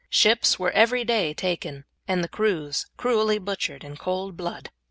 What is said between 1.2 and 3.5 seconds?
taken, and the crews cruelly